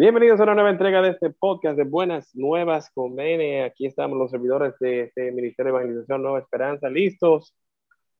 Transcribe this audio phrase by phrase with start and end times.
[0.00, 3.64] Bienvenidos a una nueva entrega de este podcast de Buenas Nuevas con Bene.
[3.64, 7.54] Aquí estamos los servidores de este Ministerio de Evangelización Nueva Esperanza listos.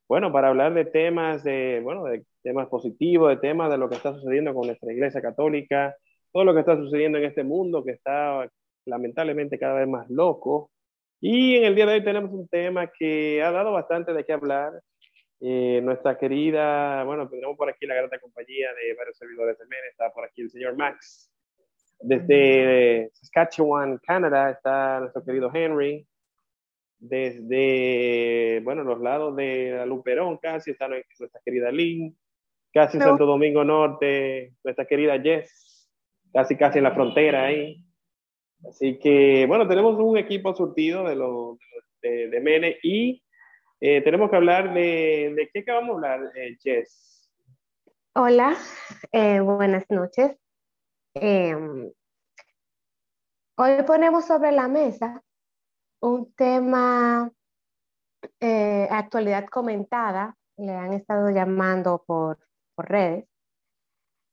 [0.07, 3.95] Bueno, para hablar de temas de, bueno, de temas positivos, de temas de lo que
[3.95, 5.97] está sucediendo con nuestra Iglesia Católica,
[6.31, 8.47] todo lo que está sucediendo en este mundo que está
[8.85, 10.71] lamentablemente cada vez más loco.
[11.19, 14.35] Y en el día de hoy tenemos un tema que ha dado bastante de qué
[14.35, 14.71] hablar.
[15.41, 19.81] Eh, nuestra querida, bueno, tenemos por aquí la grata compañía de varios servidores de MEN,
[19.91, 21.30] está por aquí el señor Max.
[22.01, 26.07] Desde Saskatchewan, Canadá, está nuestro querido Henry.
[26.99, 32.17] Desde, bueno, los lados de la Luperón casi está nuestra querida Lynn.
[32.73, 35.89] Casi Santo Domingo Norte, nuestra querida Jess.
[36.33, 37.85] Casi, casi en la frontera ahí.
[38.69, 41.59] Así que, bueno, tenemos un equipo surtido de, los
[42.03, 43.23] de, de Mene y
[43.81, 47.31] eh, tenemos que hablar de, de qué vamos a hablar, eh, Jess.
[48.15, 48.55] Hola,
[49.13, 50.37] eh, buenas noches.
[51.15, 51.93] Em,
[53.57, 55.23] hoy ponemos sobre la mesa
[56.01, 57.31] un tema,
[58.91, 62.39] actualidad comentada, le han estado llamando por,
[62.75, 63.27] por redes,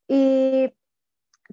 [0.08, 0.73] y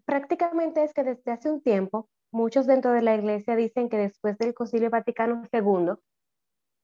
[0.05, 4.39] prácticamente es que desde hace un tiempo muchos dentro de la iglesia dicen que después
[4.39, 5.95] del Concilio Vaticano II,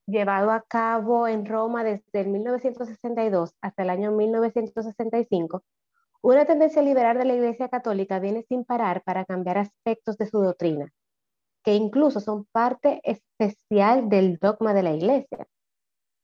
[0.06, 5.62] llevado a cabo en Roma desde el 1962 hasta el año 1965,
[6.22, 10.40] una tendencia liberal de la Iglesia Católica viene sin parar para cambiar aspectos de su
[10.40, 10.92] doctrina,
[11.64, 15.46] que incluso son parte especial del dogma de la Iglesia.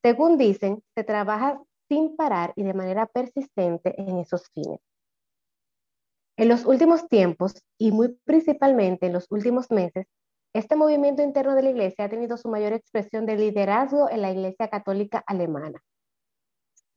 [0.02, 4.80] Según dicen, se trabaja sin parar y de manera persistente en esos fines.
[6.38, 10.06] En los últimos tiempos, y muy principalmente en los últimos meses,
[10.54, 14.30] este movimiento interno de la Iglesia ha tenido su mayor expresión de liderazgo en la
[14.30, 15.82] Iglesia Católica Alemana.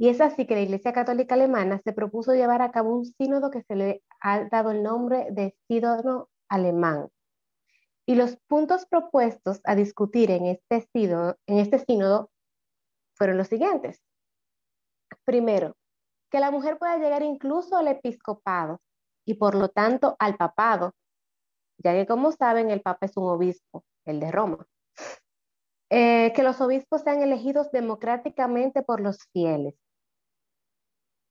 [0.01, 3.51] Y es así que la Iglesia Católica Alemana se propuso llevar a cabo un sínodo
[3.51, 7.09] que se le ha dado el nombre de Sínodo Alemán.
[8.05, 12.31] Y los puntos propuestos a discutir en este sínodo, en este sínodo
[13.15, 14.01] fueron los siguientes.
[15.25, 15.75] Primero,
[16.31, 18.79] que la mujer pueda llegar incluso al episcopado
[19.25, 20.93] y por lo tanto al papado,
[21.77, 24.65] ya que como saben el papa es un obispo, el de Roma.
[25.89, 29.75] Eh, que los obispos sean elegidos democráticamente por los fieles.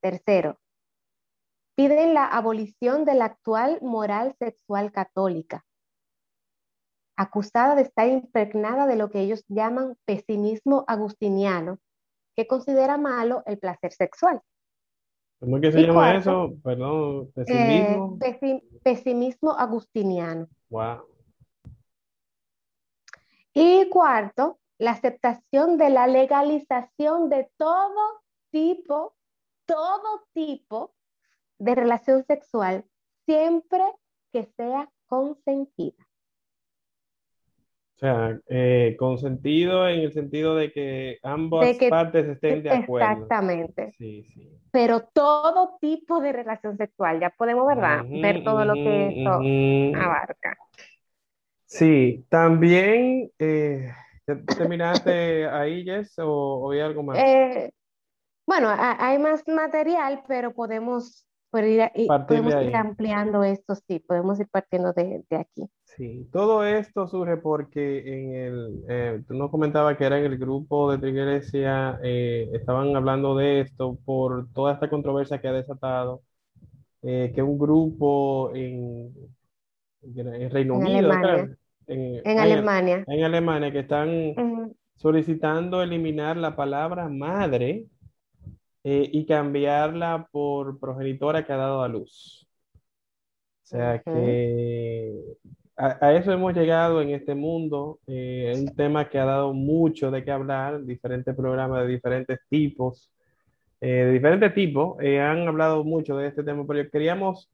[0.01, 0.59] Tercero,
[1.77, 5.65] piden la abolición de la actual moral sexual católica,
[7.17, 11.79] acusada de estar impregnada de lo que ellos llaman pesimismo agustiniano,
[12.37, 14.41] que considera malo el placer sexual.
[15.41, 16.53] ¿Cómo es que se llama eso?
[16.63, 18.19] Perdón, pesimismo.
[18.23, 20.49] Eh, pesimismo agustiniano.
[20.69, 21.05] Wow.
[23.55, 29.15] Y cuarto, la aceptación de la legalización de todo tipo,
[29.69, 30.95] todo tipo
[31.59, 32.85] de relación sexual,
[33.27, 33.83] siempre
[34.33, 36.09] que sea consentida.
[37.97, 43.11] O sea, eh, consentido en el sentido de que ambas partes estén de acuerdo.
[43.11, 43.93] Exactamente.
[43.99, 44.49] Sí, sí.
[44.71, 48.05] Pero todo tipo de relación sexual, ya podemos, ¿verdad?
[48.09, 50.57] Ver todo lo que eso abarca.
[51.65, 53.93] Sí, también, eh,
[54.57, 57.19] ¿terminaste ahí, Jess, o, hay algo más?
[57.19, 57.73] Eh,
[58.49, 61.83] bueno, hay más material, pero podemos, ir,
[62.27, 65.67] podemos ir ampliando esto, sí, podemos ir partiendo de, de aquí.
[65.85, 70.39] Sí, todo esto surge porque en el, eh, tú nos comentabas que era en el
[70.39, 75.53] grupo de tu iglesia, eh, estaban hablando de esto por toda esta controversia que ha
[75.53, 76.23] desatado,
[77.03, 79.13] eh, que un grupo en,
[80.03, 81.13] en Reino Unido,
[81.87, 83.05] en, Alemania.
[83.07, 87.85] En Alemania, que están solicitando eliminar la palabra madre
[88.85, 92.49] y cambiarla por progenitora que ha dado a luz.
[93.63, 95.37] O sea que
[95.79, 98.01] a, eso hemos llegado en este mundo.
[98.07, 103.13] Eh, un tema que ha dado mucho de qué hablar, diferentes programas de diferentes tipos,
[103.81, 107.51] eh, de diferentes tipos, eh, han hablado mucho de este tema, pero queríamos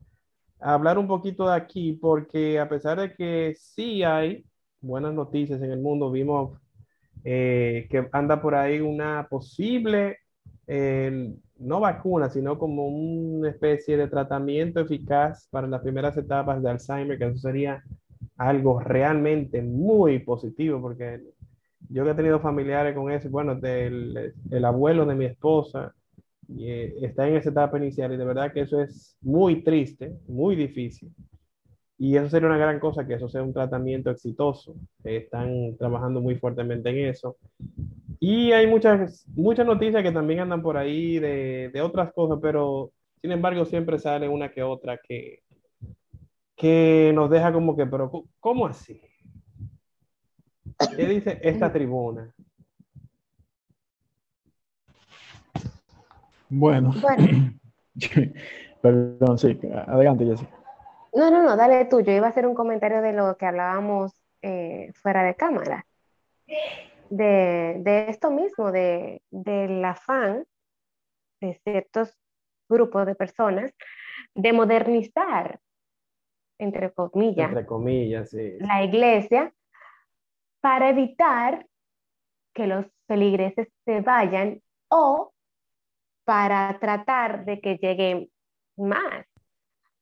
[0.59, 4.45] hablar un poquito de aquí porque a pesar de que sí hay
[4.81, 6.59] buenas noticias en el mundo, vimos
[7.23, 10.19] que anda por ahí una posible,
[10.67, 17.19] no vacuna, sino como una especie de tratamiento eficaz para las primeras etapas de Alzheimer,
[17.19, 17.83] que eso sería
[18.37, 21.21] algo realmente muy positivo, porque
[21.89, 25.95] yo que he tenido familiares con eso, bueno, del, el abuelo de mi esposa
[26.49, 30.17] y, eh, está en esa etapa inicial y de verdad que eso es muy triste,
[30.27, 31.13] muy difícil.
[31.97, 34.75] Y eso sería una gran cosa, que eso sea un tratamiento exitoso.
[35.05, 37.37] Están trabajando muy fuertemente en eso.
[38.21, 42.93] Y hay muchas, muchas noticias que también andan por ahí de, de otras cosas, pero
[43.21, 45.43] sin embargo siempre sale una que otra que,
[46.57, 49.01] que nos deja como que, pero ¿cómo así?
[50.97, 52.33] ¿Qué dice esta tribuna?
[56.49, 56.93] Bueno,
[58.83, 60.51] perdón, sí, adelante, Jessica.
[61.13, 62.01] No, no, no, dale tú.
[62.01, 64.13] Yo iba a hacer un comentario de lo que hablábamos
[64.43, 65.87] eh, fuera de cámara.
[67.11, 70.45] De, esto mismo, de, del afán
[71.41, 72.17] de ciertos
[72.69, 73.73] grupos de personas
[74.35, 75.61] de modernizar,
[76.59, 79.53] entre comillas, entre comillas la iglesia
[80.61, 81.67] para evitar
[82.55, 85.33] que los feligreses se vayan o
[86.25, 88.31] para tratar de que lleguen
[88.77, 89.27] más.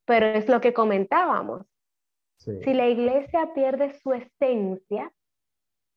[0.05, 1.67] Pero es lo que comentábamos.
[2.37, 5.13] Si la iglesia pierde su esencia,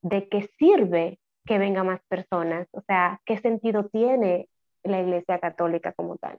[0.05, 2.67] ¿de qué sirve que vengan más personas?
[2.71, 4.47] O sea, ¿qué sentido tiene
[4.83, 6.37] la iglesia católica como tal?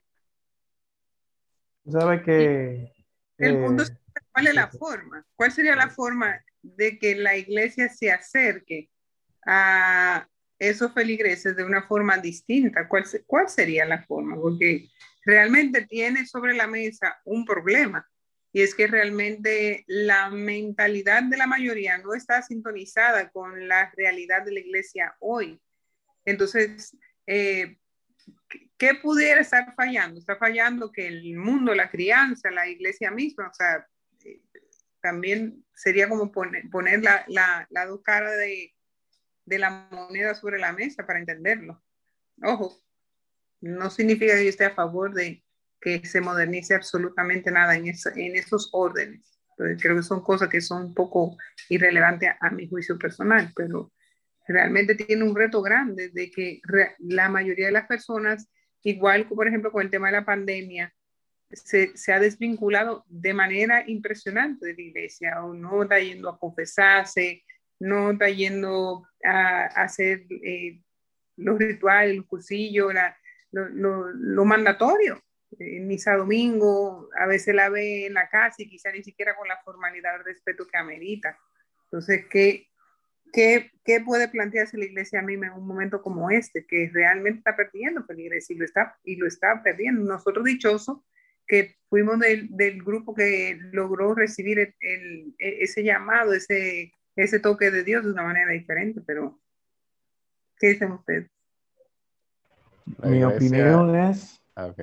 [1.85, 2.93] ¿Sabe que...
[3.37, 3.93] El punto es
[4.31, 8.89] cuál es la forma, cuál sería la forma de que la iglesia se acerque
[9.45, 10.27] a
[10.57, 12.87] esos feligreses de una forma distinta.
[12.87, 14.35] ¿Cuál, ¿Cuál sería la forma?
[14.37, 14.89] Porque
[15.23, 18.07] realmente tiene sobre la mesa un problema
[18.57, 24.43] y es que realmente la mentalidad de la mayoría no está sintonizada con la realidad
[24.43, 25.61] de la iglesia hoy.
[26.25, 27.77] Entonces, eh,
[28.79, 30.19] ¿qué pudiera estar fallando?
[30.19, 33.87] Está fallando que el mundo, la crianza, la iglesia misma, o sea,
[34.25, 34.41] eh,
[35.01, 38.73] también sería como poner, poner la, la, dos caras de,
[39.45, 41.79] de la moneda sobre la mesa para entenderlo.
[42.41, 42.81] Ojo,
[43.61, 45.43] no significa que yo esté a favor de
[45.79, 49.39] que se modernice absolutamente nada en, en esos órdenes.
[49.55, 51.37] creo que son cosas que son un poco
[51.69, 53.91] irrelevantes a, mi juicio personal, pero
[54.47, 56.61] realmente tiene un reto grande de que
[56.99, 58.49] la mayoría de las personas,
[58.83, 60.93] igual por ejemplo con el tema de la pandemia,
[61.51, 66.37] se, se, ha desvinculado de manera impresionante de la iglesia, o no está yendo a
[66.37, 67.43] confesarse,
[67.79, 70.81] no está yendo a, hacer eh,
[71.35, 72.93] los rituales, los cursillos,
[73.51, 75.21] lo, mandatorio.
[75.59, 79.47] En misa domingo, a veces la ve en la casa y quizá ni siquiera con
[79.47, 81.37] la formalidad o respeto que amerita.
[81.85, 82.67] Entonces, ¿qué,
[83.31, 87.39] qué, qué puede plantearse la iglesia a mí en un momento como este, que realmente
[87.39, 90.03] está perdiendo feligreses y lo está, y lo está perdiendo?
[90.03, 90.99] Nosotros dichosos
[91.45, 96.91] que fuimos del, del, grupo que logró recibir el, ese llamado, ese
[97.23, 99.39] ese toque de Dios de una manera diferente, pero
[100.57, 101.29] ¿qué dicen ustedes?
[103.03, 104.41] Mi opinión es...
[104.55, 104.73] Ah.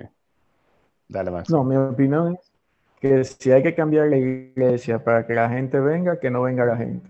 [1.14, 1.30] Dale.
[1.48, 2.52] No, mi opinión es
[3.00, 6.64] que si hay que cambiar la iglesia para que la gente venga, que no venga
[6.64, 7.08] la gente.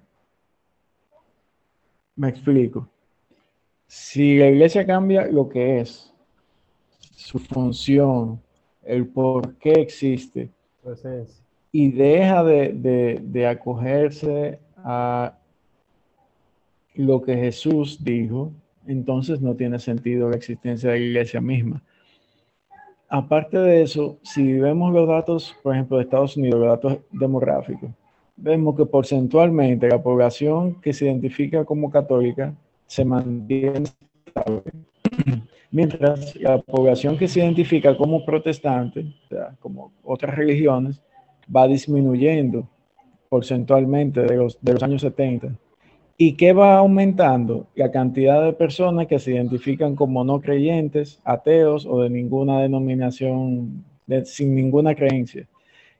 [2.14, 2.86] Me explico.
[3.86, 6.12] Si la iglesia cambia lo que es,
[7.16, 8.42] su función,
[8.82, 10.50] el por qué existe,
[11.72, 15.38] y deja de, de, de acogerse a
[16.94, 18.52] lo que Jesús dijo,
[18.86, 21.82] entonces no tiene sentido la existencia de la iglesia misma.
[23.08, 27.90] Aparte de eso, si vemos los datos, por ejemplo, de Estados Unidos, los datos demográficos,
[28.36, 32.54] vemos que porcentualmente la población que se identifica como católica
[32.86, 33.84] se mantiene
[34.26, 34.62] estable,
[35.70, 41.00] mientras la población que se identifica como protestante, o sea, como otras religiones,
[41.54, 42.68] va disminuyendo
[43.28, 45.48] porcentualmente de de los años 70
[46.16, 51.86] y que va aumentando la cantidad de personas que se identifican como no creyentes, ateos
[51.86, 53.84] o de ninguna denominación,
[54.24, 55.48] sin ninguna creencia.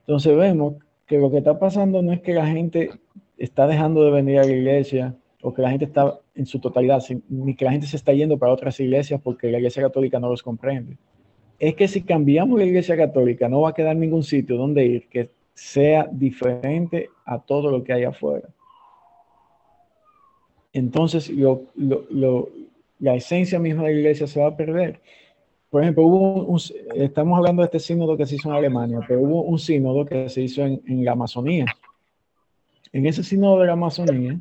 [0.00, 0.74] Entonces vemos
[1.06, 2.90] que lo que está pasando no es que la gente
[3.36, 7.02] está dejando de venir a la iglesia o que la gente está en su totalidad,
[7.28, 10.28] ni que la gente se está yendo para otras iglesias porque la iglesia católica no
[10.28, 10.96] los comprende.
[11.58, 15.08] Es que si cambiamos la iglesia católica no va a quedar ningún sitio donde ir
[15.08, 18.48] que sea diferente a todo lo que hay afuera.
[20.74, 21.32] Entonces,
[22.98, 25.00] la esencia misma de la iglesia se va a perder.
[25.70, 26.46] Por ejemplo,
[26.94, 30.28] estamos hablando de este sínodo que se hizo en Alemania, pero hubo un sínodo que
[30.28, 31.64] se hizo en, en la Amazonía.
[32.92, 34.38] En ese sínodo de la Amazonía,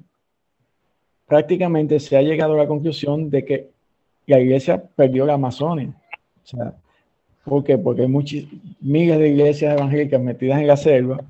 [1.26, 3.70] prácticamente se ha llegado a la conclusión de que
[4.28, 5.96] la iglesia perdió la Amazonia.
[6.44, 6.76] O sea,
[7.44, 7.78] ¿Por qué?
[7.78, 8.44] Porque hay muchas,
[8.80, 11.24] miles de iglesias evangélicas metidas en la selva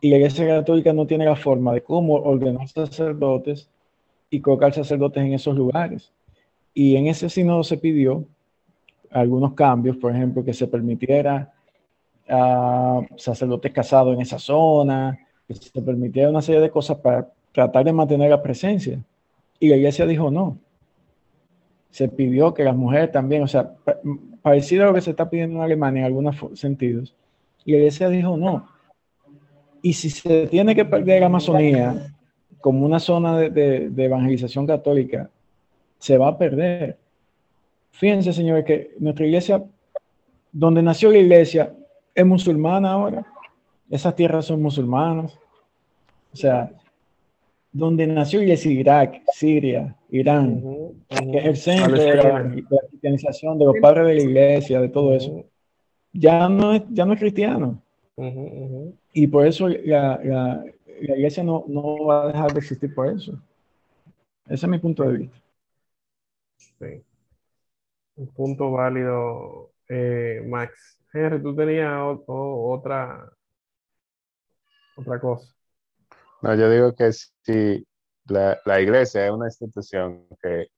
[0.00, 3.68] y la iglesia católica no tiene la forma de cómo ordenar sacerdotes
[4.36, 6.12] y colocar sacerdotes en esos lugares.
[6.74, 8.26] Y en ese sínodo se pidió
[9.10, 11.54] algunos cambios, por ejemplo, que se permitiera
[12.28, 17.82] a sacerdotes casados en esa zona, que se permitiera una serie de cosas para tratar
[17.82, 19.02] de mantener la presencia.
[19.58, 20.58] Y la iglesia dijo no.
[21.90, 23.72] Se pidió que las mujeres también, o sea,
[24.42, 27.14] parecido a lo que se está pidiendo en Alemania en algunos sentidos.
[27.64, 28.68] Y la iglesia dijo no.
[29.80, 32.12] Y si se tiene que perder la Amazonía
[32.60, 35.30] como una zona de, evangelización católica,
[35.98, 36.96] se va a perder.
[37.92, 39.64] Fíjense, señores, que nuestra iglesia,
[40.52, 41.72] donde nació la iglesia,
[42.14, 43.24] es musulmana ahora.
[43.90, 45.38] Esas tierras son musulmanas.
[46.32, 46.70] O sea,
[47.72, 50.62] donde nació la iglesia Irak, Siria, Irán,
[51.08, 52.50] que es el centro de la,
[52.88, 55.44] cristianización de los padres de la iglesia, de todo eso,
[56.12, 57.82] ya no es, ya no es cristiano.
[59.12, 60.64] Y por eso la, la,
[61.00, 63.32] iglesia no, no, va a dejar de existir por eso.
[64.46, 65.36] Ese es mi punto de vista.
[66.56, 67.04] Sí.
[68.16, 70.98] Un punto válido, eh, Max.
[71.12, 73.32] Henry, tú tenías otra,
[74.96, 75.54] otra cosa.
[76.42, 77.86] No, yo digo que si
[78.26, 80.68] la, la iglesia es una institución que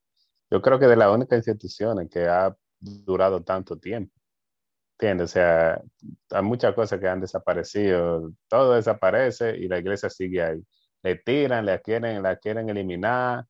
[0.51, 4.18] yo creo que de las únicas instituciones que ha durado tanto tiempo.
[5.00, 5.31] ¿Entiendes?
[5.31, 5.81] O sea,
[6.31, 10.61] hay muchas cosas que han desaparecido, todo desaparece y la iglesia sigue ahí.
[11.02, 13.45] Le tiran, la quieren, la quieren eliminar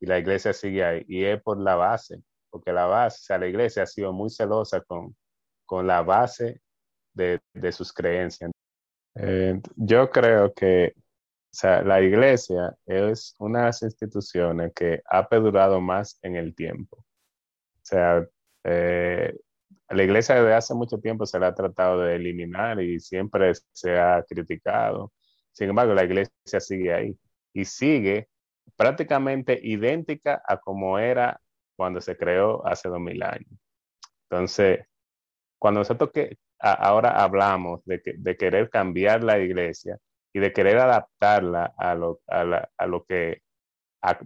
[0.00, 1.04] y la iglesia sigue ahí.
[1.08, 4.30] Y es por la base, porque la base, o sea, la iglesia ha sido muy
[4.30, 5.16] celosa con,
[5.66, 6.60] con la base
[7.14, 8.52] de, de sus creencias.
[9.16, 10.94] Eh, yo creo que
[11.52, 16.54] o sea, la iglesia es una de las instituciones que ha perdurado más en el
[16.54, 16.96] tiempo.
[16.96, 18.26] O sea,
[18.64, 19.36] eh,
[19.92, 23.98] la iglesia desde hace mucho tiempo se la ha tratado de eliminar y siempre se
[23.98, 25.12] ha criticado.
[25.52, 27.18] Sin embargo, la iglesia sigue ahí
[27.52, 28.28] y sigue
[28.76, 31.40] prácticamente idéntica a como era
[31.76, 33.50] cuando se creó hace dos mil años.
[34.30, 34.86] Entonces,
[35.58, 39.98] cuando nosotros que ahora hablamos de, que, de querer cambiar la iglesia
[40.32, 43.42] y de querer adaptarla a lo, a, a lo que
[44.02, 44.18] a,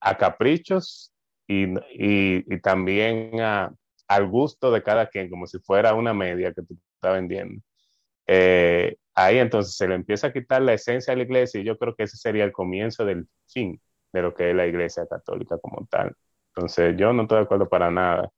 [0.00, 1.12] a, caprichos
[1.46, 3.72] y, y, y también a,
[4.10, 7.62] al gusto de cada quien, como si fuera una media que tú estás vendiendo.
[8.26, 11.78] Eh, ahí entonces se le empieza a quitar la esencia de la iglesia y yo
[11.78, 13.80] creo que ese sería el comienzo del fin
[14.12, 16.12] de lo que es la iglesia católica como tal.
[16.48, 18.32] Entonces yo no estoy de acuerdo para nada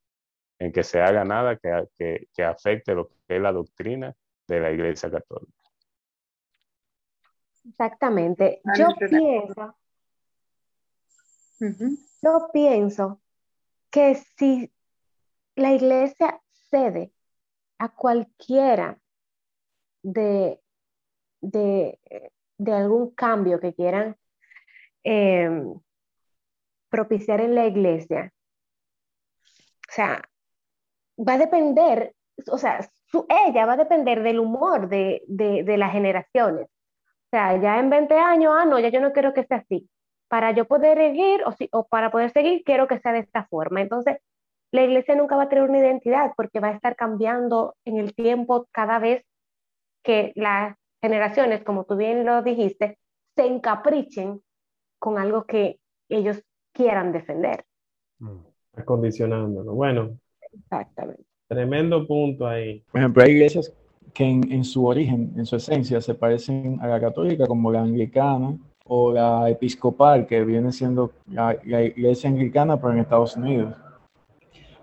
[0.58, 4.14] en que se haga nada que, que, que afecte lo que es la doctrina
[4.46, 5.52] de la iglesia católica.
[7.66, 8.60] Exactamente.
[8.76, 9.76] Yo pienso,
[12.22, 13.22] yo pienso
[13.90, 14.71] que si
[15.56, 16.40] la iglesia
[16.70, 17.12] cede
[17.78, 18.98] a cualquiera
[20.02, 20.60] de,
[21.40, 21.98] de,
[22.72, 24.16] algún cambio que quieran
[25.04, 25.74] em,
[26.88, 28.32] propiciar en la iglesia.
[29.88, 30.22] O sea,
[31.18, 32.14] va a depender,
[32.50, 36.66] o sea, su, ella va a depender del humor de, de, las generaciones.
[36.66, 39.88] O sea, ya en 20 años, ah, no, ya yo no quiero que sea así.
[40.28, 43.80] Para yo poder seguir o, o para poder seguir, quiero que sea de esta forma.
[43.82, 44.18] Entonces,
[44.72, 48.14] la iglesia nunca va a tener una identidad porque va a estar cambiando en el
[48.14, 49.22] tiempo cada vez
[50.02, 52.98] que las generaciones, como tú bien lo dijiste,
[53.36, 54.40] se encaprichen
[54.98, 57.64] con algo que ellos quieran defender.
[58.18, 58.38] Mm,
[58.76, 59.74] acondicionándolo.
[59.74, 60.18] Bueno.
[60.52, 61.22] Exactamente.
[61.48, 62.82] Tremendo punto ahí.
[62.90, 63.74] Por ejemplo, hay iglesias
[64.14, 68.56] que en, su origen, en su esencia, se parecen a la católica, como la anglicana
[68.84, 73.74] o la episcopal, que viene siendo la iglesia anglicana, pero en Estados Unidos.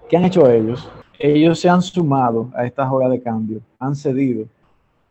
[0.09, 0.89] ¿Qué han hecho ellos?
[1.19, 4.47] Ellos se han sumado a esta ola de cambio, han cedido.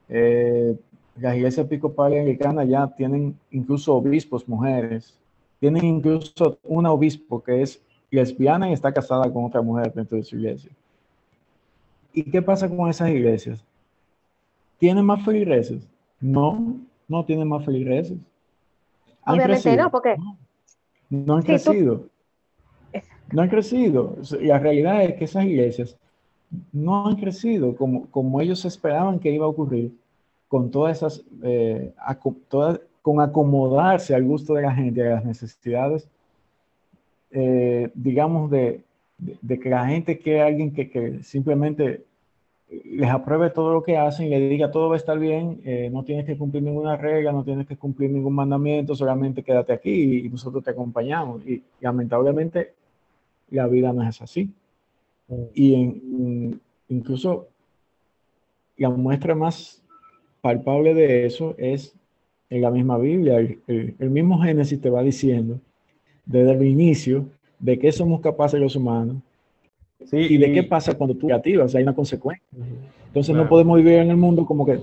[0.09, 0.77] Eh,
[1.17, 5.17] las iglesias episcopales anglicanas ya tienen incluso obispos mujeres,
[5.61, 10.25] tienen incluso una obispo que es lesbiana y está casada con otra mujer dentro de
[10.25, 10.71] su iglesia.
[12.13, 13.65] ¿Y qué pasa con esas iglesias?
[14.79, 15.87] ¿Tienen más feligreses?
[16.21, 16.75] No,
[17.07, 18.19] no tienen más feligreses.
[19.25, 20.17] Obviamente no, porque...
[21.11, 22.05] No, han crecido
[23.33, 24.17] no han crecido.
[24.41, 25.97] La realidad es que esas iglesias
[26.73, 29.93] no han crecido como, como ellos esperaban que iba a ocurrir
[30.49, 31.93] con todas esas, eh,
[33.03, 36.09] con acomodarse al gusto de la gente, a las necesidades,
[37.31, 38.83] eh, digamos, de,
[39.47, 42.05] que la gente quiere alguien que, simplemente
[42.69, 45.89] les apruebe todo lo que hacen y le diga todo va a estar bien, eh,
[45.91, 50.27] no tienes que cumplir ninguna regla, no tienes que cumplir ningún mandamiento, solamente quédate aquí
[50.27, 51.47] y nosotros te acompañamos.
[51.47, 52.75] Y lamentablemente
[53.51, 54.51] la vida no es así.
[55.29, 55.43] Mm.
[55.55, 57.49] Y en, incluso
[58.77, 59.83] la muestra más
[60.41, 61.95] palpable de eso es
[62.51, 63.39] en la misma Biblia.
[63.39, 65.61] El, mismo Génesis te va diciendo
[66.25, 67.27] desde el inicio
[67.59, 69.17] de qué somos capaces los humanos
[70.13, 72.47] y de qué pasa cuando tú creativas, hay una consecuencia.
[73.07, 74.79] Entonces no podemos vivir en el mundo como que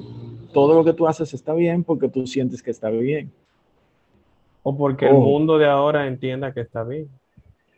[0.54, 3.32] todo lo que tú haces está bien porque tú sientes que está bien.
[4.64, 7.08] O porque el mundo de ahora entienda que está bien.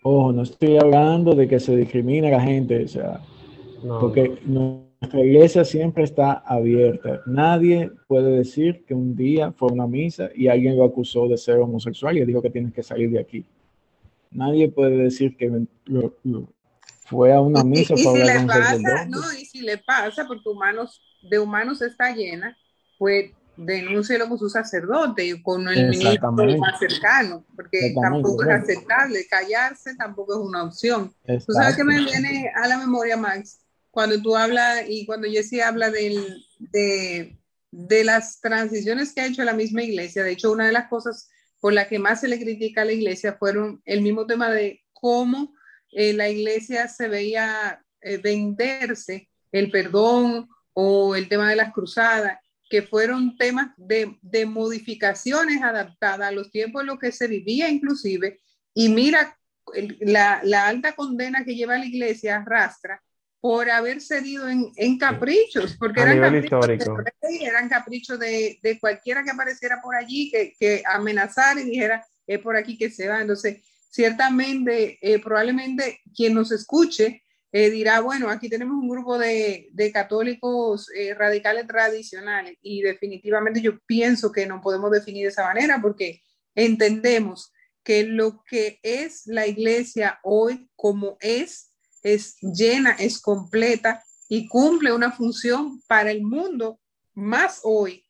[0.10, 3.20] Ojo, no estoy hablando de que se discrimine a la gente, o sea,
[4.00, 7.24] porque nuestra iglesia siempre está abierta.
[7.26, 11.58] Nadie puede decir que un día fue una misa y alguien lo acusó de ser
[11.58, 13.44] homosexual y le dijo que tienes que salir de aquí.
[14.32, 15.52] Nadie puede decir que
[17.04, 21.02] fue a una misa y, si le pasa, no, y si le pasa, porque humanos,
[21.22, 22.58] de humanos está llena,
[22.98, 29.28] pues denúncielo con su sacerdote y con el ministro más cercano, porque tampoco es aceptable.
[29.28, 31.14] Callarse tampoco es una opción.
[31.26, 33.60] Tú sabes que me viene a la memoria, Max,
[33.92, 37.38] cuando tú hablas y cuando Jesse habla del, de,
[37.72, 40.24] de las transiciones que ha hecho la misma iglesia.
[40.24, 42.92] De hecho, una de las cosas por la que más se le critica a la
[42.92, 45.54] iglesia fueron el mismo tema de cómo
[45.92, 52.38] eh, la iglesia se veía eh, venderse el perdón o el tema de las cruzadas
[52.70, 57.70] que fueron temas de, de, modificaciones adaptadas a los tiempos en los que se vivía
[57.70, 58.40] inclusive.
[58.74, 59.38] Y mira,
[60.00, 63.02] la, la alta condena que lleva la iglesia arrastra
[63.40, 69.24] por haber cedido en, en caprichos, porque eran caprichos, de, eran caprichos de, de, cualquiera
[69.24, 73.22] que apareciera por allí, que, que amenazara y dijera, es por aquí que se va.
[73.22, 79.72] Entonces, ciertamente, eh, probablemente quien nos escuche eh, dirá, bueno, aquí tenemos un grupo de,
[79.94, 85.82] católicos eh, radicales tradicionales y definitivamente yo pienso que no podemos definir de esa manera
[85.82, 86.22] porque
[86.56, 91.72] entendemos que lo que es la iglesia hoy como es,
[92.04, 96.82] es llena, es completa y cumple una función para el mundo
[97.14, 98.04] más hoy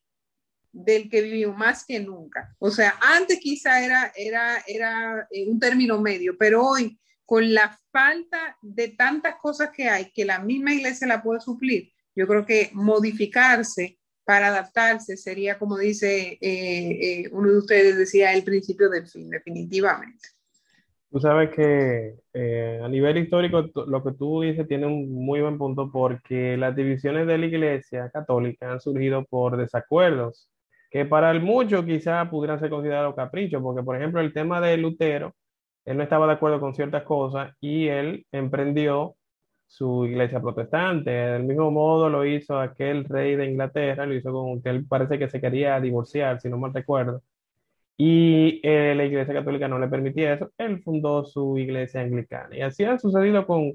[0.72, 2.56] del que vivimos más que nunca.
[2.60, 7.78] O sea, antes quizá era, era, era eh, un término medio, pero hoy con la
[7.92, 12.46] falta de tantas cosas que hay que la misma iglesia la puede suplir, yo creo
[12.46, 18.90] que modificarse para adaptarse sería, como dice eh, eh, uno de ustedes, decía, el principio
[18.90, 20.30] del fin, definitivamente.
[21.12, 25.58] Tú sabes que eh, a nivel histórico lo que tú dices tiene un muy buen
[25.58, 30.50] punto porque las divisiones de la iglesia católica han surgido por desacuerdos
[30.90, 34.78] que para el mucho quizá pudieran ser considerados caprichos, porque por ejemplo el tema de
[34.78, 35.36] Lutero
[35.88, 39.16] él no estaba de acuerdo con ciertas cosas y él emprendió
[39.68, 41.10] su iglesia protestante.
[41.12, 45.18] Del mismo modo lo hizo aquel rey de Inglaterra, lo hizo con que él parece
[45.20, 47.24] que se quería divorciar, si no mal recuerdo.
[47.98, 50.52] Y eh, la iglesia católica no le permitía eso.
[50.58, 52.56] Él fundó su iglesia anglicana.
[52.58, 53.74] Y así ha sucedido con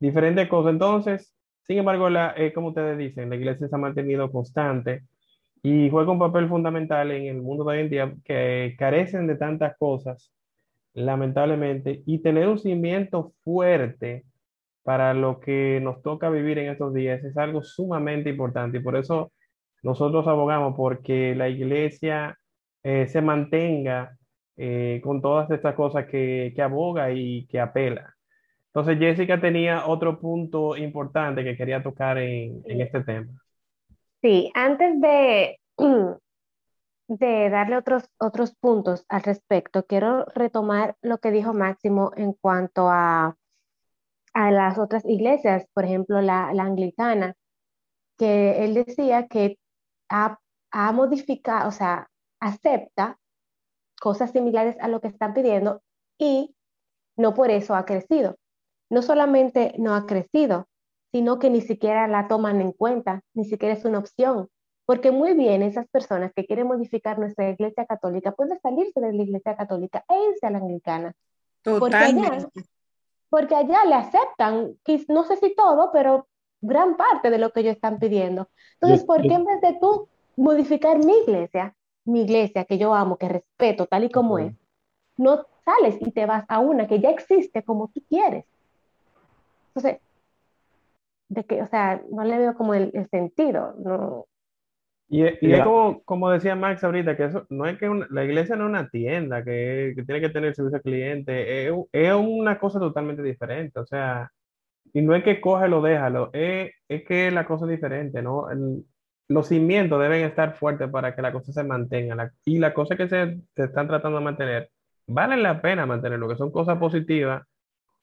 [0.00, 0.72] diferentes cosas.
[0.72, 1.34] Entonces,
[1.66, 5.04] sin embargo, la, eh, como ustedes dicen, la iglesia se ha mantenido constante
[5.62, 9.36] y juega un papel fundamental en el mundo de hoy en día que carecen de
[9.36, 10.32] tantas cosas
[10.94, 14.24] lamentablemente, y tener un cimiento fuerte
[14.82, 18.96] para lo que nos toca vivir en estos días es algo sumamente importante y por
[18.96, 19.32] eso
[19.82, 22.38] nosotros abogamos porque la iglesia
[22.82, 24.16] eh, se mantenga
[24.56, 28.14] eh, con todas estas cosas que, que, aboga y que apela.
[28.66, 33.32] Entonces Jessica tenía otro punto importante que quería tocar en, en este tema.
[34.20, 35.58] Sí, antes de
[37.10, 42.88] de darle otros, otros puntos al respecto, quiero retomar lo que dijo Máximo en cuanto
[42.88, 43.36] a,
[44.32, 47.34] a las otras iglesias, por ejemplo, la, anglicana,
[48.16, 49.58] que él decía que
[50.08, 50.38] ha,
[50.70, 53.18] ha, modificado, o sea, acepta
[54.00, 55.82] cosas similares a lo que están pidiendo
[56.16, 56.54] y
[57.16, 58.36] no por eso ha crecido.
[58.88, 60.68] No solamente no ha crecido,
[61.10, 64.48] sino que ni siquiera la toman en cuenta, ni siquiera es una opción
[64.90, 69.22] porque muy bien esas personas que quieren modificar nuestra iglesia católica pueden salirse de la
[69.22, 71.14] iglesia católica e irse a la anglicana.
[71.62, 72.64] Totalmente.
[73.28, 74.74] Porque allá, le aceptan,
[75.06, 76.26] no sé si todo, pero
[76.60, 78.48] gran parte de lo que ellos están pidiendo.
[78.80, 83.16] Entonces, ¿por qué en vez de tú modificar mi iglesia, mi iglesia que yo amo,
[83.16, 84.56] que respeto tal y como es,
[85.16, 88.44] no sales y te vas a una que ya existe como tú quieres?
[89.68, 90.00] Entonces,
[91.28, 94.26] de que, o sea, no le veo como el, el sentido, no,
[95.12, 98.54] y, y es como, como, decía Max ahorita, que eso no es que la iglesia
[98.54, 102.60] no es una tienda que, que tiene que tener servicio al cliente, es, es, una
[102.60, 104.30] cosa totalmente diferente, o sea,
[104.92, 108.46] y no es que cógelo, déjalo, es, es que la cosa es diferente, ¿no?
[109.28, 113.08] los cimientos deben estar fuertes para que la cosa se mantenga, y las cosas que
[113.08, 114.70] se, se están tratando de mantener,
[115.08, 117.42] valen la pena mantenerlo, que son cosas positivas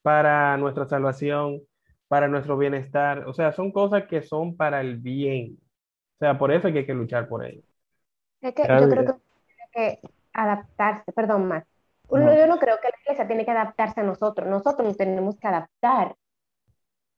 [0.02, 1.62] para nuestra salvación,
[2.10, 5.58] para nuestro bienestar, o sea, son cosas que son para el bien
[6.18, 7.62] o sea, por eso hay que luchar por ello.
[8.42, 9.14] Es que yo creo que
[9.46, 10.00] tiene que
[10.34, 11.64] adaptarse, perdón, más.
[12.10, 15.48] Yo no creo que la iglesia tiene que adaptarse a nosotros, nosotros nos tenemos que
[15.48, 16.16] adaptar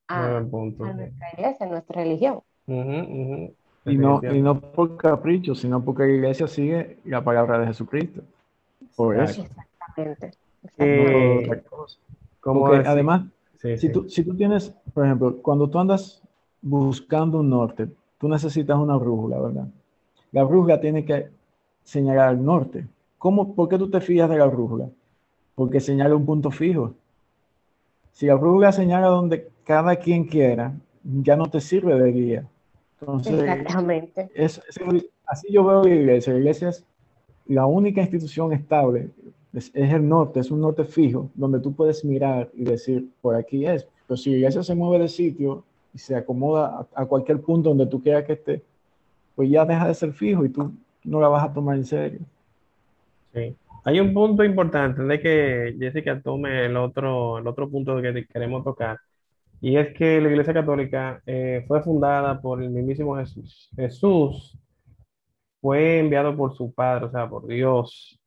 [0.09, 2.41] a, nuestra iglesia, a nuestra religión.
[3.85, 8.21] Y, no, y no por capricho, sino porque la iglesia sigue la palabra de Jesucristo.
[8.97, 9.43] Por eso.
[9.43, 10.31] Exactamente.
[10.77, 11.63] Eh,
[12.41, 13.23] como además,
[13.77, 16.21] si, tú, si tú tienes, por ejemplo, cuando tú andas
[16.61, 17.87] buscando un norte,
[18.19, 19.67] tú necesitas una brújula, ¿verdad?
[20.31, 21.29] La brújula tiene que
[21.83, 22.87] señalar al norte.
[23.17, 24.89] ¿Cómo, ¿Por qué tú te fías de la brújula?
[25.55, 26.93] Porque señala un punto fijo.
[28.11, 32.47] Si la brújula señala donde cada quien quiera, ya no te sirve de guía.
[33.01, 34.29] Entonces, Exactamente.
[35.25, 36.33] así yo veo la iglesia.
[36.33, 36.85] La iglesia es
[37.47, 39.09] la única institución estable,
[39.53, 43.65] es, el norte, es un norte fijo, donde tú puedes mirar y decir, por aquí
[43.65, 43.87] es.
[44.07, 47.87] Pero si la iglesia se mueve de sitio y se acomoda a, cualquier punto donde
[47.87, 48.63] tú quieras que esté,
[49.35, 50.71] pues ya deja de ser fijo y tú
[51.03, 52.19] no la vas a tomar en serio.
[53.33, 53.55] Sí.
[53.85, 58.63] Hay un punto importante de que Jessica tome el otro, el otro punto que queremos
[58.63, 58.99] tocar,
[59.61, 63.69] y es que la Iglesia Católica eh, fue fundada por el mismísimo Jesús.
[63.75, 64.57] Jesús
[65.61, 68.19] fue enviado por su Padre, o sea, por Dios,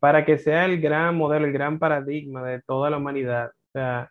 [0.00, 3.48] para que sea el gran modelo, el gran paradigma de toda la humanidad.
[3.48, 4.10] O sea,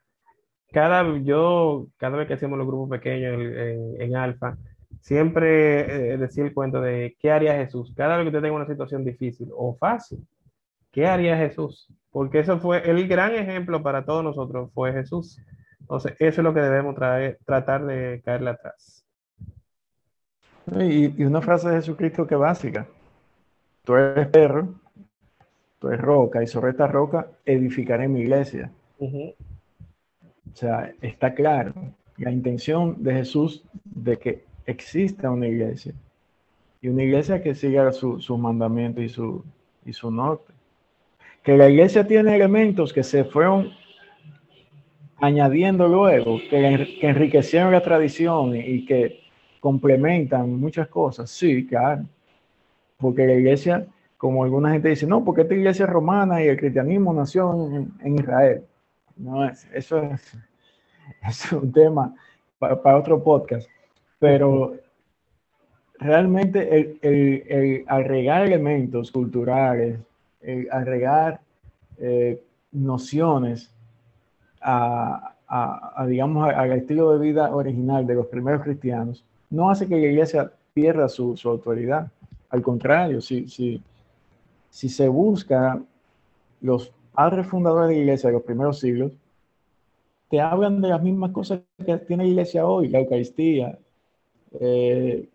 [0.71, 4.57] cada, yo, cada vez que hacemos los grupos pequeños en, en, Alfa,
[5.01, 7.93] siempre eh, decía el cuento de qué haría Jesús.
[7.95, 10.25] Cada vez que usted tenga una situación difícil o fácil,
[10.91, 11.87] ¿qué haría Jesús?
[12.11, 15.39] Porque eso fue el gran ejemplo para todos nosotros, fue Jesús.
[15.79, 16.95] Entonces, eso es lo que debemos
[17.45, 19.05] tratar de caerle atrás.
[20.79, 22.87] Y, y, una frase de Jesucristo que es básica.
[23.85, 24.75] Tú eres perro,
[25.79, 28.69] tú eres roca, y sobre esta roca edificaré mi iglesia.
[30.57, 31.71] O sea, está claro
[32.17, 35.93] la intención de Jesús de que exista una iglesia.
[36.81, 39.45] Y una iglesia que siga sus su mandamientos y su,
[39.85, 40.51] y su norte.
[41.43, 43.69] Que la iglesia tiene elementos que se fueron
[45.17, 49.19] añadiendo luego, que, que enriquecieron la tradición y que
[49.59, 51.29] complementan muchas cosas.
[51.29, 52.03] Sí, claro.
[52.97, 53.85] Porque la iglesia,
[54.17, 57.53] como alguna gente dice, no, porque esta iglesia es romana y el cristianismo nació
[58.01, 58.63] en, Israel.
[59.17, 60.37] No, es, eso es,
[61.27, 62.13] es un tema
[62.59, 63.69] para, otro podcast.
[64.19, 64.75] Pero
[65.99, 69.99] realmente el, el, el agregar elementos culturales,
[70.41, 71.39] el agregar
[71.97, 73.73] eh, nociones
[74.61, 79.95] a, a, digamos, al estilo de vida original de los primeros cristianos, no hace que
[79.95, 82.11] la iglesia pierda su, su autoridad.
[82.49, 83.81] Al contrario, si, si,
[84.69, 85.81] si se busca
[86.61, 89.11] los padres fundadores de la iglesia de los primeros siglos,
[90.29, 93.79] te hablan de las mismas cosas que tiene la iglesia hoy, la Eucaristía,
[94.59, 95.27] eh,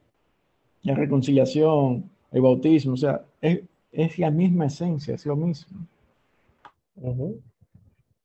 [0.84, 5.76] la reconciliación, el bautismo, o sea, es, es, la misma esencia, es lo mismo.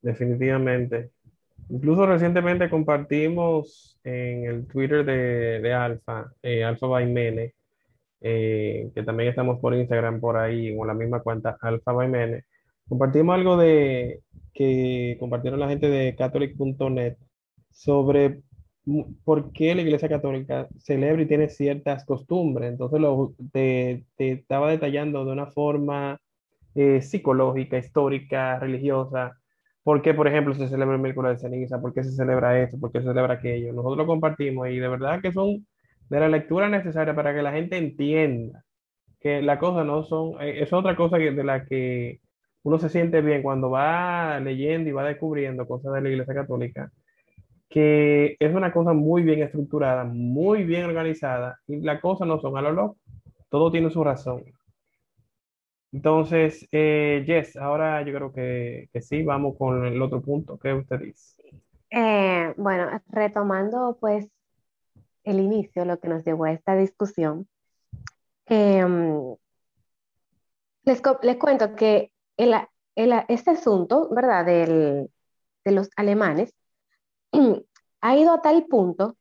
[0.02, 1.10] Definitivamente.
[1.68, 7.54] Incluso recientemente compartimos en el Twitter de, de Alfa, eh, Alfa Baimene,
[8.20, 12.44] eh, que también estamos por Instagram por ahí, con la misma cuenta, Alfa Baimene.
[12.88, 14.22] Compartimos algo de
[14.54, 17.16] que compartieron la gente de catholic.net
[17.70, 18.42] sobre
[19.24, 22.70] por qué la Iglesia Católica celebra y tiene ciertas costumbres.
[22.70, 26.20] Entonces lo, te, te estaba detallando de una forma
[26.74, 29.38] eh, psicológica, histórica, religiosa,
[29.88, 31.80] ¿Por qué, por ejemplo, se celebra el miércoles de ceniza?
[31.80, 32.78] ¿Por qué se celebra esto?
[32.78, 33.72] ¿Por qué se celebra aquello?
[33.72, 35.66] Nosotros lo compartimos y de verdad que son
[36.10, 38.64] de la lectura necesaria para que la gente entienda
[39.18, 42.20] que la cosa no son, eh, es otra cosa de la que
[42.68, 46.92] uno se siente bien cuando va leyendo y va descubriendo cosas de la Iglesia Católica,
[47.66, 52.58] que es una cosa muy bien estructurada, muy bien organizada y las cosas no son
[52.58, 52.98] a lo loco,
[53.48, 54.44] todo tiene su razón.
[55.92, 60.58] Entonces, eh, Jess, ahora yo creo que, sí, vamos con el otro punto.
[60.58, 61.42] ¿Qué usted dice?
[61.90, 64.28] Eh, bueno, retomando pues
[65.24, 67.48] el inicio, lo que nos llevó a esta discusión,
[68.44, 69.34] em,
[70.84, 71.00] les,
[71.38, 75.10] cuento que este asunto, ¿verdad?, de
[75.64, 76.54] los alemanes,
[78.00, 79.16] ha ido a tal punto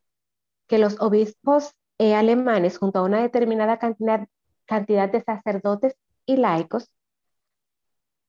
[0.67, 4.27] que los obispos eh, alemanes, junto a una determinada cantidad,
[4.65, 6.91] cantidad de sacerdotes y laicos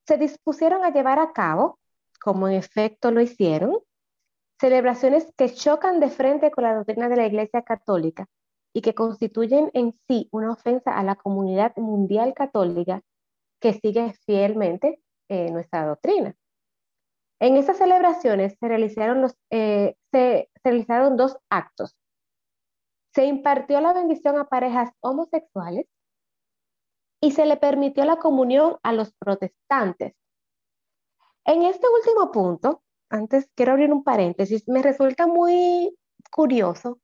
[0.06, 1.78] se dispusieron a llevar a cabo,
[2.20, 3.78] como en efecto lo hicieron,
[4.58, 8.26] celebraciones que chocan de frente con la doctrina de la Iglesia Católica
[8.72, 13.02] y que constituyen en sí una ofensa a la comunidad mundial católica
[13.60, 16.34] que sigue fielmente eh, nuestra doctrina.
[17.40, 21.96] En esas celebraciones se realizaron, los, eh, se realizaron dos actos.
[23.14, 25.86] Se impartió la bendición a parejas homosexuales
[27.20, 30.14] y se le permitió la comunión a los protestantes.
[31.44, 35.96] En este último punto, antes quiero abrir un paréntesis, me resulta muy
[36.30, 37.00] curioso.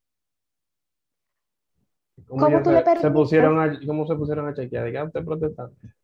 [2.29, 5.11] ¿Cómo, tú le se pusieron a, ¿Cómo se pusieron a chequear?
[5.11, 5.95] Protestante.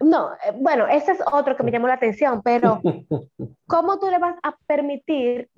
[0.00, 2.80] No, eh, bueno, ese es otro que me llamó la atención, pero
[3.66, 5.50] ¿cómo tú le vas a permitir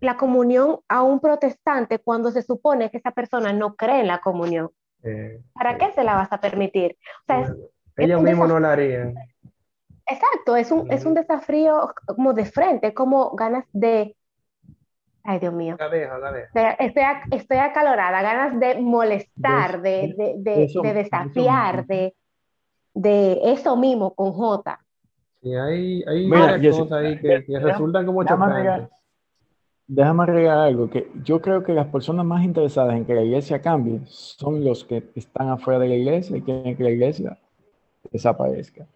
[0.00, 4.20] la comunión a un protestante cuando se supone que esa persona no cree en la
[4.20, 4.70] comunión?
[5.02, 6.96] Eh, ¿Para qué se la vas a permitir?
[7.96, 9.14] ellos mismos no la harían.
[10.06, 14.16] Exacto, es un, es un desafío como de frente, como ganas de...
[15.22, 15.76] Ay, Dios mío.
[15.78, 16.70] La.
[16.72, 20.34] Estoy, estoy acalorada, ganas de molestar, de, de,
[20.82, 22.14] de, desafiar, de,
[22.94, 24.80] de eso mismo con J.
[25.42, 28.88] Sí, hay, hay varias cosas ahí que, resultan como chocantes.
[29.86, 33.60] Déjame agregar algo, que yo creo que las personas más interesadas en que la iglesia
[33.60, 37.38] cambie son los que están afuera de la iglesia y quieren que la iglesia
[38.12, 38.86] desaparezca.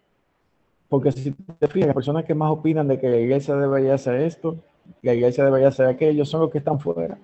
[0.87, 4.21] Porque si te fijas, las personas que más opinan de que la iglesia debería hacer
[4.21, 4.55] esto,
[5.01, 7.17] la iglesia debería hacer aquello, son los que están fuera.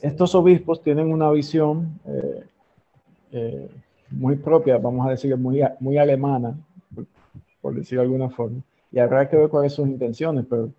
[0.00, 2.44] Estos obispos tienen una visión eh,
[3.32, 3.70] eh,
[4.10, 6.56] muy propia, vamos a decir, muy, muy alemana,
[7.60, 10.70] por, decir de alguna forma, y habrá que ver cuáles son sus intenciones, pero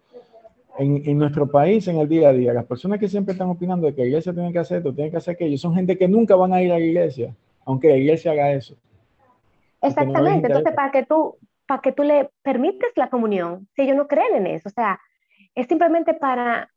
[0.80, 3.96] en, nuestro país, en el día a día, las personas que siempre están opinando de
[3.96, 6.36] que la iglesia tiene que hacer esto, tiene que hacer aquello, son gente que nunca
[6.36, 7.36] van a ir a la iglesia,
[7.66, 8.76] aunque la iglesia haga eso.
[9.82, 14.08] Exactamente, entonces para que tú, para que tú le permites la comunión, si ellos no
[14.08, 15.00] creen en eso, o sea,
[15.56, 16.70] es simplemente para,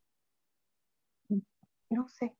[1.91, 2.33] no sé,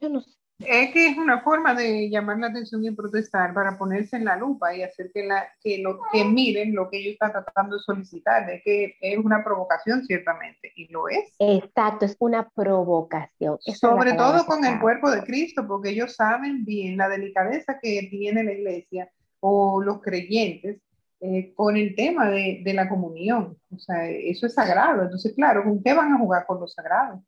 [0.00, 0.45] yo no sé.
[0.58, 4.36] Es que es una forma de llamar la atención y protestar para ponerse en la
[4.36, 7.82] lupa y hacer que, la, que, lo, que miren lo que ellos están tratando de
[7.82, 8.48] solicitar.
[8.48, 11.34] Es que es una provocación, ciertamente, y lo es.
[11.38, 13.58] Exacto, es una provocación.
[13.60, 18.42] Sobre todo con el cuerpo de Cristo, porque ellos saben bien la delicadeza que tiene
[18.42, 20.80] la iglesia o los creyentes
[21.20, 23.58] eh, con el tema de, de la comunión.
[23.70, 25.02] O sea, eso es sagrado.
[25.02, 27.22] Entonces, claro, ¿con qué van a jugar con lo sagrado?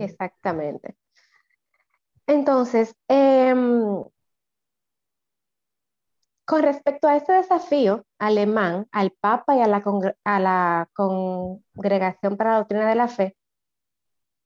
[0.00, 0.96] Exactamente.
[2.26, 4.04] Entonces, em,
[6.44, 9.82] con respecto a este desafío alemán al Papa y a la,
[10.24, 13.36] a la Congregación para la Doctrina de la Fe,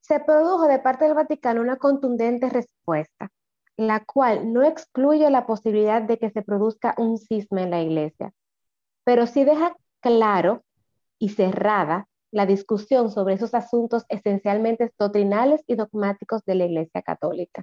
[0.00, 3.28] se produjo de parte del Vaticano una contundente respuesta,
[3.76, 8.32] la cual no excluye la posibilidad de que se produzca un cisma en la Iglesia,
[9.04, 10.62] pero sí deja claro
[11.18, 17.62] y cerrada la discusión sobre esos asuntos esencialmente doctrinales y dogmáticos de la Iglesia Católica.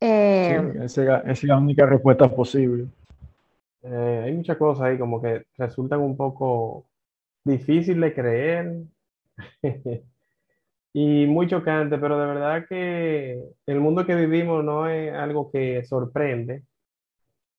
[0.00, 2.86] Eh, esa, es la única respuesta posible.
[3.82, 6.86] Eh, hay muchas cosas ahí como que resultan un poco
[7.44, 8.82] difícil de creer
[10.92, 15.84] y muy chocante, pero de verdad que el mundo que vivimos no es algo que
[15.84, 16.64] sorprende.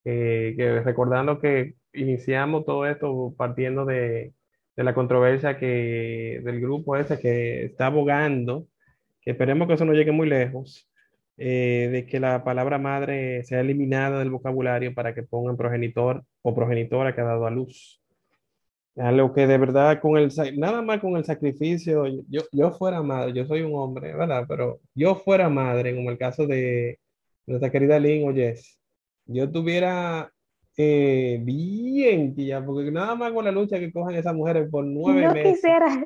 [0.03, 4.34] que recordando que iniciamos todo esto partiendo de,
[4.75, 8.67] de la controversia que del grupo ese que está abogando,
[9.21, 10.89] que esperemos que eso no llegue muy lejos,
[11.38, 16.53] eh, de que la palabra madre sea eliminada del vocabulario para que pongan progenitor o
[16.55, 18.01] progenitora que ha dado a luz.
[18.95, 23.33] Algo que de verdad, con el, nada más con el sacrificio, yo, yo fuera madre,
[23.33, 24.45] yo soy un hombre, ¿verdad?
[24.47, 26.99] Pero yo fuera madre, como el caso de
[27.47, 28.79] nuestra querida Lynn o Jess,
[29.25, 30.31] yo tuviera
[30.75, 35.21] eh, bien, ya, porque nada más con la lucha que cogen esas mujeres por nueve
[35.21, 35.55] no meses.
[35.55, 36.05] Quisiera,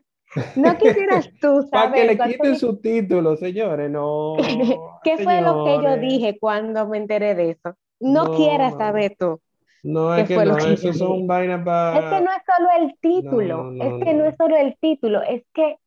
[0.56, 1.70] no quisieras tú saber.
[1.72, 4.36] Para que le quiten su título, señores, no.
[5.04, 7.76] ¿Qué fue lo que yo dije cuando me enteré de eso?
[8.00, 9.40] No, quieras saber tú.
[9.84, 12.00] No, es que no, eso son vainas para...
[12.00, 14.26] Es que no es solo el título, es que no.
[14.26, 15.78] es solo el título, es que...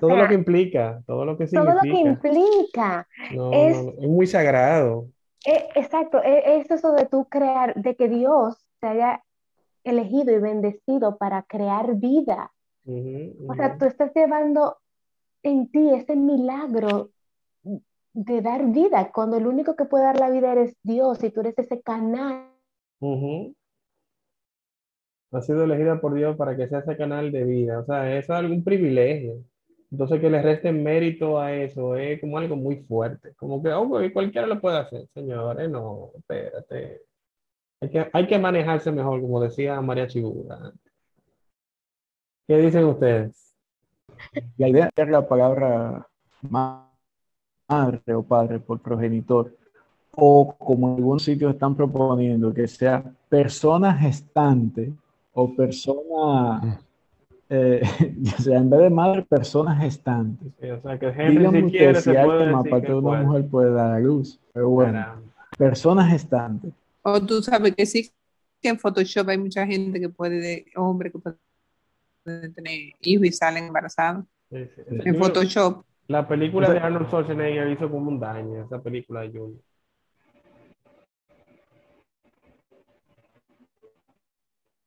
[0.00, 1.74] todo lo que implica, todo lo que significa.
[1.74, 3.06] Todo lo que implica.
[3.52, 5.08] es, es muy sagrado.
[5.46, 9.22] Eh, exacto, e, es eso de tú crear, de que Dios te haya
[9.84, 12.52] elegido y bendecido para crear vida.
[12.86, 14.78] O sea, tú estás llevando
[15.42, 17.10] en ti ese milagro
[17.62, 21.40] de dar vida, cuando el único que puede dar la vida eres Dios y tú
[21.40, 22.50] eres ese canal.
[25.32, 27.80] Ha sido elegida por Dios para que sea ese canal de vida.
[27.80, 29.42] O sea, es algún privilegio.
[29.94, 33.32] Entonces que le resten mérito a eso es como algo muy fuerte.
[33.36, 35.70] Como que oh, cualquiera lo puede hacer, señores.
[35.70, 37.02] No, espérate.
[37.80, 40.72] Hay que, hay que manejarse mejor, como decía María Chigura.
[42.48, 43.54] ¿Qué dicen ustedes?
[44.56, 46.08] La idea de la palabra
[46.40, 49.56] madre o padre por progenitor,
[50.10, 54.92] o como en algunos sitios están proponiendo, que sea persona gestante
[55.34, 56.80] o persona
[57.54, 57.82] eh,
[58.38, 60.52] o sea, en vez de madre, personas gestantes.
[60.58, 63.92] o sea, que Henry, si quiere, se puede tema, para que una mujer puede dar
[63.92, 64.40] a luz.
[64.52, 65.22] Pero bueno,
[65.56, 66.72] personas gestantes.
[67.02, 68.10] O tú sabes que sí,
[68.60, 73.64] que en Photoshop hay mucha gente que puede, hombre que puede tener hijos y salen
[73.64, 74.24] embarazados.
[74.50, 75.84] En Photoshop.
[76.08, 79.60] La película de Arnold Schwarzenegger hizo como un daño, esa película de Junior.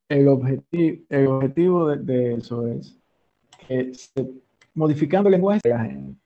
[0.10, 2.98] El objetivo, el objetivo de, eso es
[3.68, 4.28] que se
[4.74, 6.20] modificando el lenguaje de la gente.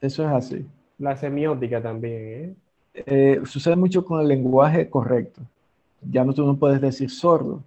[0.00, 0.66] Eso es así.
[0.98, 2.54] La semiótica también, ¿eh?
[3.06, 3.40] ¿eh?
[3.44, 5.40] sucede mucho con el lenguaje correcto.
[6.02, 7.62] Ya no tú no puedes decir sordo,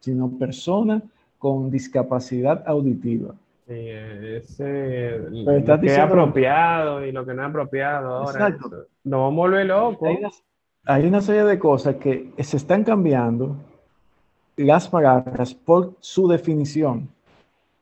[0.00, 1.02] sino persona
[1.38, 3.34] con discapacidad auditiva.
[3.68, 8.48] Sí, ese, lo que es apropiado y lo que no es apropiado ahora.
[8.48, 8.86] Exacto.
[9.04, 10.08] No vamos a volver locos.
[10.08, 10.30] Hay, una
[11.20, 13.56] serie de cosas que se están cambiando
[14.56, 17.08] las palabras por su definición.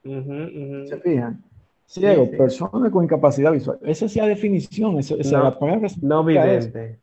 [0.03, 1.43] ¿Se fijan?
[1.87, 3.79] Ciego, persona con incapacidad visual.
[3.83, 4.99] Esa es la definición.
[4.99, 7.01] Esa, no, la palabra no vidente.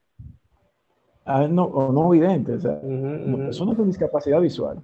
[1.25, 2.53] Ah, no, o no vidente.
[2.53, 4.81] O sea, persona con discapacidad visual.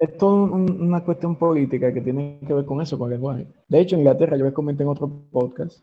[0.00, 3.46] Es toda una cuestión política que tiene que ver con eso, con el lenguaje.
[3.68, 5.80] De hecho, en Inglaterra, yo les comenté en otro podcast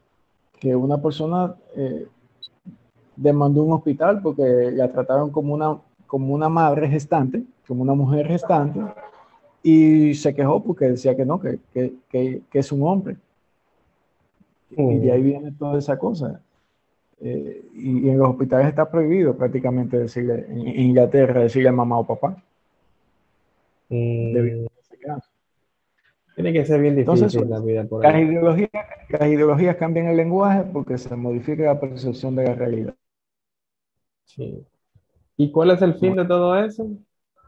[0.60, 2.08] que una persona eh,
[3.16, 8.28] demandó un hospital porque la trataron como una, como una madre gestante, como una mujer
[8.28, 8.80] gestante,
[9.64, 13.18] y se quejó porque decía que no, que, que, que, es un hombre.
[14.70, 16.42] Y de ahí viene toda esa cosa.
[17.22, 22.38] Eh, y, en los hospitales está prohibido prácticamente decirle, en, Inglaterra, decirle mamá o papá.
[23.90, 24.66] Mm.
[26.36, 28.70] Tiene que ser bien difícil la vida por las Ideologías,
[29.08, 32.94] las ideologías cambian el lenguaje porque se modifica la percepción de la realidad.
[34.26, 34.64] Sí.
[35.38, 36.90] ¿Y cuál es el fin de todo eso?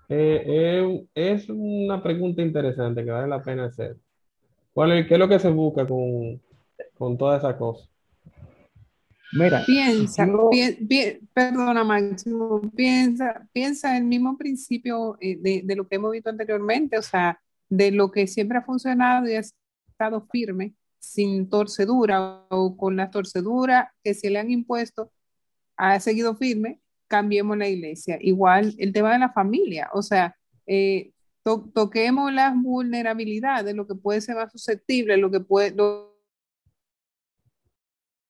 [0.10, 3.98] Eh, eh, es una pregunta interesante que vale la pena hacer.
[4.74, 6.42] ¿Cuál es, ¿Qué es lo que se busca con,
[6.98, 7.88] con toda esa cosa?
[9.34, 10.26] Mira, piensa,
[11.34, 16.98] perdona Máximo, piensa, piensa el mismo principio eh, de, de, lo que hemos visto anteriormente,
[16.98, 22.78] o sea, de lo que siempre ha funcionado y ha estado firme, sin torcedura o
[22.78, 25.12] con la torcedura que se le han impuesto,
[25.78, 28.18] ha seguido firme cambiemos la iglesia.
[28.20, 30.36] Igual el tema de la familia, o sea,
[30.66, 31.12] eh,
[31.74, 35.72] toquemos las vulnerabilidades, lo que puede ser más susceptible, lo que puede...
[35.72, 36.16] Lo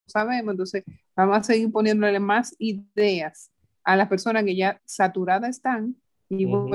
[0.05, 0.83] sabemos, entonces
[1.15, 3.51] vamos a seguir poniéndole más ideas
[3.83, 5.95] a las personas que ya saturadas están
[6.29, 6.69] y uh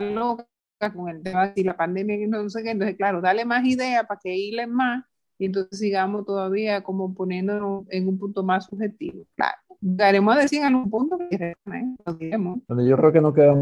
[0.00, 0.46] loca
[0.94, 4.06] con el tema de la pandemia que no sé qué, entonces claro, dale más ideas
[4.06, 5.04] para que hilen más
[5.36, 10.60] y entonces sigamos todavía como poniéndonos en un punto más subjetivo, claro daremos a decir
[10.60, 13.54] en algún punto que Donde yo creo que no queda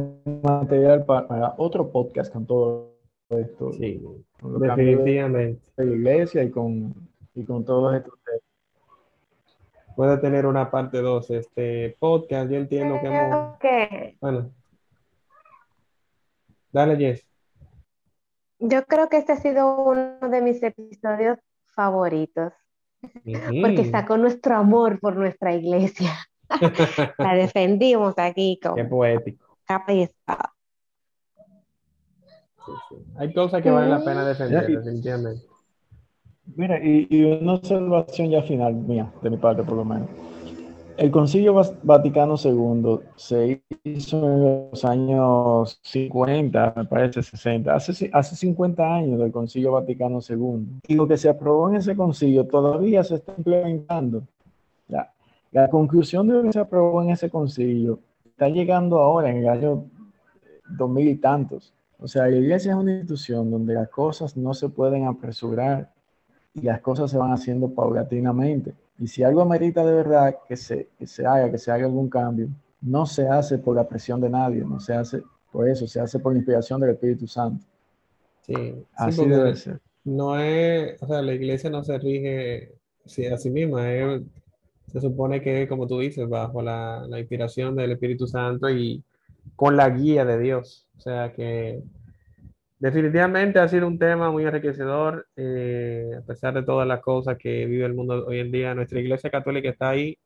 [0.43, 2.95] material para, otro podcast con todo
[3.31, 3.73] esto.
[3.73, 4.03] Sí,
[4.43, 5.61] definitivamente.
[5.77, 6.95] De la iglesia y con,
[7.35, 8.15] y con todos estos
[9.95, 12.49] Puede tener una parte 2 este podcast.
[12.49, 13.59] Yo entiendo que hemos...
[14.21, 14.53] Bueno.
[16.71, 17.27] Dale, Jess.
[18.61, 22.53] Yo creo que este ha sido uno de mis episodios favoritos
[23.63, 26.13] porque sacó nuestro amor por nuestra iglesia.
[27.19, 29.59] la defendimos aquí como Qué poético.
[29.65, 30.55] Cabeza.
[33.17, 35.45] Hay cosas que valen la pena defender, definitivamente.
[36.57, 40.09] Mira, y, y, una observación ya final mía, de mi parte por lo menos.
[40.99, 48.35] El Concilio Vaticano II se hizo en los años 50, me parece 60, hace, hace
[48.35, 50.81] 50 años del Concilio Vaticano II.
[50.89, 54.25] Y lo que se aprobó en ese concilio todavía se está implementando.
[54.89, 55.13] La,
[55.53, 59.49] la conclusión de lo que se aprobó en ese concilio está llegando ahora en el
[59.49, 59.85] año
[60.69, 61.73] 2000 y tantos.
[62.01, 65.93] O sea, la iglesia es una institución donde las cosas no se pueden apresurar
[66.55, 68.75] y las cosas se van haciendo paulatinamente.
[68.99, 72.09] Y si algo amerita de verdad que se, que se haga, que se haga algún
[72.09, 72.49] cambio,
[72.81, 76.19] no se hace por la presión de nadie, no se hace por eso, se hace
[76.19, 77.65] por la inspiración del Espíritu Santo.
[78.43, 79.81] Sí, así debe ser.
[80.05, 82.73] No es, o sea, la iglesia no se rige
[83.33, 83.83] a sí misma,
[84.87, 89.03] se supone que, como tú dices, bajo la, la inspiración del Espíritu Santo y
[89.55, 90.87] con la guía de Dios.
[90.97, 91.83] O sea que
[92.81, 97.67] Definitivamente ha sido un tema muy enriquecedor, eh, a pesar de todas las cosas que
[97.67, 98.73] vive el mundo hoy en día.
[98.75, 100.17] Nuestra Iglesia Católica está ahí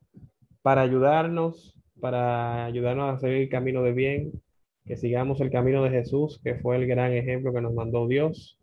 [0.60, 4.32] para ayudarnos, para ayudarnos a seguir el camino de bien,
[4.84, 8.58] que sigamos el camino de Jesús, que fue el gran ejemplo que nos mandó Dios.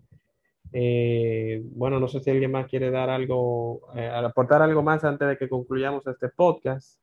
[0.72, 5.28] Eh, bueno, no sé si alguien más quiere dar algo, eh, aportar algo más antes
[5.28, 7.02] de que concluyamos este podcast,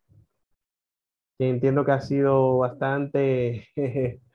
[1.39, 3.67] que entiendo que ha sido bastante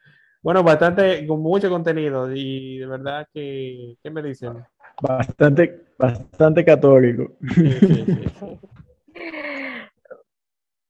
[0.41, 4.63] Bueno, bastante, con mucho contenido y de verdad que, ¿qué me dicen?
[5.01, 7.33] Bastante, bastante católico.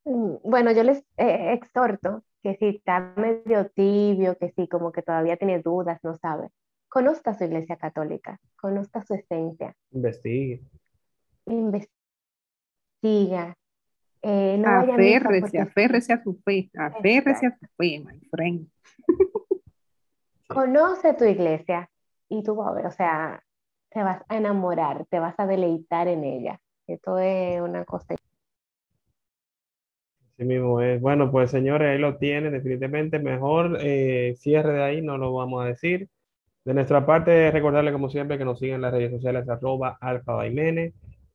[0.03, 5.37] Bueno, yo les eh, exhorto que si está medio tibio, que si como que todavía
[5.37, 6.49] tiene dudas, no sabe,
[6.89, 9.75] conozca su iglesia católica, conozca su esencia.
[9.91, 10.63] Investigue.
[11.45, 11.95] Investiga.
[14.23, 18.67] Eh, no aférrese, aférrese a su fe, aférrese a su fe, my friend.
[20.47, 21.89] Conoce tu iglesia,
[22.31, 23.43] y tú vas a ver, o sea,
[23.89, 26.59] te vas a enamorar, te vas a deleitar en ella.
[26.87, 28.15] Esto es una cosa.
[30.33, 31.01] Así mismo es.
[31.01, 35.63] Bueno, pues señores, ahí lo tienen, definitivamente mejor eh, cierre de ahí, no lo vamos
[35.63, 36.07] a decir.
[36.63, 40.41] De nuestra parte, recordarle como siempre que nos sigan en las redes sociales arroba alfa.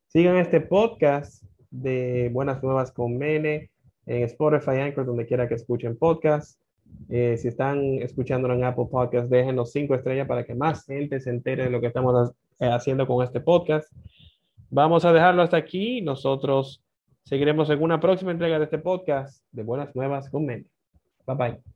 [0.06, 1.44] Sigan este podcast
[1.82, 3.70] de Buenas Nuevas con Mene
[4.06, 6.58] en Spotify, Anchor, donde quiera que escuchen podcast.
[7.08, 11.30] Eh, si están escuchándolo en Apple Podcast, déjenos cinco estrellas para que más gente se
[11.30, 13.92] entere de lo que estamos eh, haciendo con este podcast.
[14.70, 16.00] Vamos a dejarlo hasta aquí.
[16.00, 16.82] Nosotros
[17.24, 20.66] seguiremos en una próxima entrega de este podcast de Buenas Nuevas con Mene.
[21.26, 21.75] Bye bye.